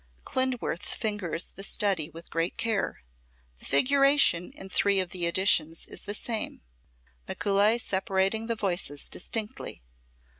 Klindworth 0.25 0.95
fingers 0.95 1.45
the 1.45 1.61
study 1.61 2.09
with 2.09 2.31
great 2.31 2.57
care. 2.57 3.03
The 3.59 3.65
figuration 3.65 4.49
in 4.55 4.67
three 4.67 4.99
of 4.99 5.11
the 5.11 5.27
editions 5.27 5.85
is 5.85 6.01
the 6.01 6.15
same, 6.15 6.61
Mikuli 7.27 7.77
separating 7.79 8.47
the 8.47 8.55
voices 8.55 9.07
distinctly. 9.09 9.83